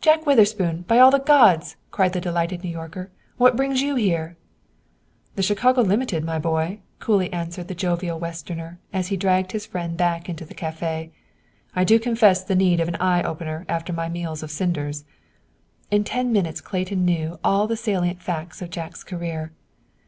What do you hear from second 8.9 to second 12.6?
as he dragged his friend back into the café. "I do confess the